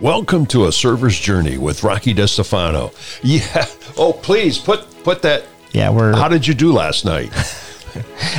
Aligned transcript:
Welcome 0.00 0.46
to 0.46 0.64
a 0.64 0.72
server's 0.72 1.18
journey 1.18 1.58
with 1.58 1.84
Rocky 1.84 2.14
DeStefano. 2.14 2.94
Yeah. 3.22 3.66
Oh, 3.98 4.14
please 4.14 4.56
put 4.56 4.86
put 5.04 5.20
that. 5.22 5.44
Yeah, 5.72 5.90
we're. 5.90 6.16
How 6.16 6.26
did 6.26 6.46
you 6.46 6.54
do 6.54 6.72
last 6.72 7.04
night? 7.04 7.30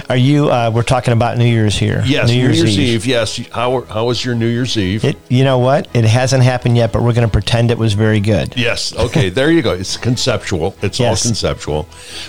Are 0.10 0.18
you? 0.18 0.50
Uh, 0.50 0.72
we're 0.74 0.82
talking 0.82 1.14
about 1.14 1.38
New 1.38 1.46
Year's 1.46 1.78
here. 1.78 2.02
Yes, 2.04 2.30
New 2.30 2.36
Year's, 2.36 2.58
New 2.58 2.64
Year's 2.64 2.80
Eve. 2.80 2.90
Eve. 2.96 3.06
Yes. 3.06 3.38
How 3.50 3.82
how 3.82 4.06
was 4.06 4.26
your 4.26 4.34
New 4.34 4.48
Year's 4.48 4.76
Eve? 4.76 5.06
It, 5.06 5.18
you 5.30 5.44
know 5.44 5.60
what? 5.60 5.88
It 5.96 6.04
hasn't 6.04 6.42
happened 6.42 6.78
yet, 6.78 6.92
but 6.92 7.04
we're 7.04 7.14
going 7.14 7.28
to 7.28 7.32
pretend 7.32 7.70
it 7.70 7.78
was 7.78 7.94
very 7.94 8.22
good. 8.22 8.58
Yes. 8.58 8.96
Okay. 8.98 9.30
there 9.30 9.52
you 9.52 9.62
go. 9.62 9.74
It's 9.74 9.98
conceptual. 9.98 10.76
It's 10.82 11.00
yes. 11.00 11.24
all 11.24 11.30
conceptual. 11.30 11.88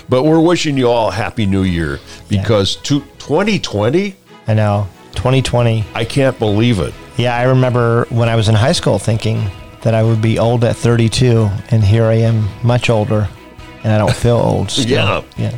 But 0.09 0.23
we're 0.23 0.41
wishing 0.41 0.77
you 0.77 0.89
all 0.89 1.09
a 1.09 1.11
happy 1.11 1.47
New 1.47 1.63
Year 1.63 1.99
because 2.29 2.75
yeah. 2.75 2.81
to 2.83 2.99
2020. 3.17 4.15
I 4.47 4.53
know. 4.53 4.87
2020. 5.15 5.85
I 5.95 6.05
can't 6.05 6.37
believe 6.37 6.79
it. 6.79 6.93
Yeah, 7.17 7.35
I 7.35 7.43
remember 7.43 8.05
when 8.09 8.27
I 8.27 8.35
was 8.35 8.49
in 8.49 8.55
high 8.55 8.71
school 8.71 8.97
thinking 8.97 9.49
that 9.81 9.93
I 9.93 10.01
would 10.01 10.21
be 10.21 10.39
old 10.39 10.63
at 10.63 10.75
32, 10.75 11.49
and 11.69 11.83
here 11.83 12.05
I 12.05 12.15
am, 12.15 12.47
much 12.63 12.89
older, 12.89 13.29
and 13.83 13.93
I 13.93 13.97
don't 13.97 14.15
feel 14.15 14.37
old. 14.37 14.71
Still. 14.71 14.87
yeah. 14.87 15.23
Yeah. 15.37 15.57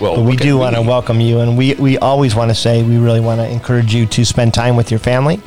Well, 0.00 0.16
but 0.16 0.22
we 0.22 0.36
do 0.36 0.56
want 0.56 0.76
to 0.76 0.82
welcome 0.82 1.20
you, 1.20 1.40
and 1.40 1.56
we, 1.56 1.74
we 1.74 1.98
always 1.98 2.34
want 2.34 2.50
to 2.50 2.54
say 2.54 2.82
we 2.82 2.98
really 2.98 3.20
want 3.20 3.40
to 3.40 3.48
encourage 3.48 3.94
you 3.94 4.06
to 4.06 4.24
spend 4.24 4.54
time 4.54 4.76
with 4.76 4.90
your 4.90 5.00
family 5.00 5.40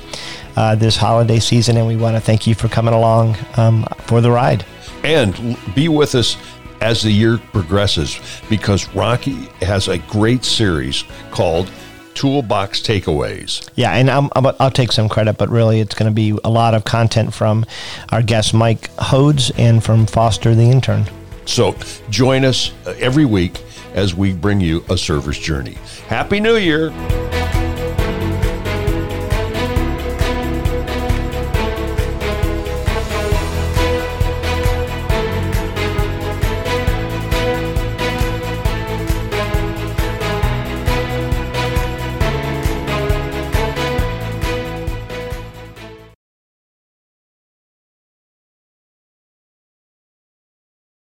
uh, 0.55 0.75
this 0.75 0.95
holiday 0.95 1.39
season, 1.39 1.77
and 1.77 1.87
we 1.87 1.95
want 1.95 2.15
to 2.15 2.21
thank 2.21 2.45
you 2.45 2.53
for 2.55 2.67
coming 2.67 2.93
along 2.93 3.35
um, 3.57 3.85
for 3.99 4.21
the 4.21 4.29
ride. 4.31 4.65
And 5.03 5.57
be 5.75 5.87
with 5.87 6.15
us 6.15 6.37
as 6.81 7.01
the 7.01 7.11
year 7.11 7.37
progresses 7.37 8.19
because 8.49 8.87
Rocky 8.89 9.47
has 9.61 9.87
a 9.87 9.97
great 9.99 10.43
series 10.43 11.03
called 11.31 11.71
toolbox 12.13 12.81
takeaways. 12.81 13.67
Yeah, 13.75 13.93
and 13.93 14.09
i 14.09 14.19
will 14.19 14.71
take 14.71 14.91
some 14.91 15.09
credit, 15.09 15.37
but 15.37 15.49
really 15.49 15.79
it's 15.79 15.95
going 15.95 16.09
to 16.09 16.15
be 16.15 16.37
a 16.43 16.49
lot 16.49 16.73
of 16.73 16.85
content 16.85 17.33
from 17.33 17.65
our 18.11 18.21
guest 18.21 18.53
Mike 18.53 18.89
Hodes 18.95 19.51
and 19.57 19.83
from 19.83 20.05
Foster 20.05 20.55
the 20.55 20.63
intern. 20.63 21.05
So 21.45 21.75
join 22.09 22.45
us 22.45 22.71
uh, 22.85 22.95
every 22.99 23.25
week 23.25 23.61
as 23.93 24.15
we 24.15 24.33
bring 24.33 24.59
you 24.59 24.83
a 24.89 24.97
server's 24.97 25.39
journey. 25.39 25.77
Happy 26.07 26.39
New 26.39 26.55
Year! 26.55 26.91